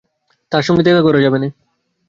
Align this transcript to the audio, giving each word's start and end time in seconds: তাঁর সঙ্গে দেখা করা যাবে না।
তাঁর 0.51 0.63
সঙ্গে 0.63 0.83
দেখা 0.83 1.01
করা 1.01 1.19
যাবে 1.21 1.37
না। 1.39 1.47